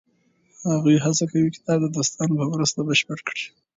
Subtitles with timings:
[0.71, 3.45] هغوی هڅه کوي کتاب د دوستانو په مرسته بشپړ کړي.